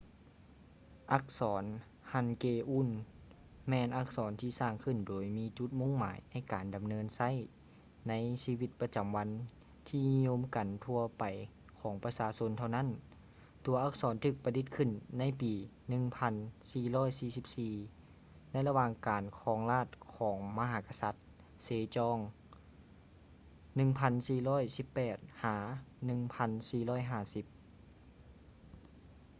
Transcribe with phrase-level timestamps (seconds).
[1.11, 1.63] ອັກສອນ
[2.13, 7.31] ຮັນເກອູນ hangeul ແມ່ນອັກສອນທີ່ສ້າງຂຶ້ນໂດຍມີຈຸດມຸ່ງໝາຍໃນການນຳໃຊ້
[8.07, 9.27] ໃນຊີວິດປະຈຳວັນ
[9.89, 11.23] ທີ່ນິຍົມກັນທົ່ວໄປ
[11.81, 12.89] ຂອງປະຊາຊົນເທົ່ານັ້ນ.
[13.65, 15.53] ຕົວອັກສອນຖືກປະດິດຂຶ້ນໃນປີ
[16.83, 19.87] 1444 ໃນລະຫວ່າງການຄອງລາດ
[20.17, 21.15] ຂອງມະຫາກະສັດ
[21.63, 22.17] ເຊຈອງ
[23.79, 25.17] 1418-
[26.07, 27.45] 1450